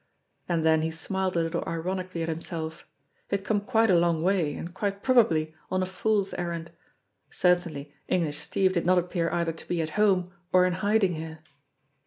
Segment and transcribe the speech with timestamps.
[0.49, 2.87] And then he smiled a little ironically at himself.
[3.29, 6.71] He had come quite a long way and quite probably on a fool's errand.
[7.29, 11.41] Certainly English Steve did not appear either to be at home or in hiding here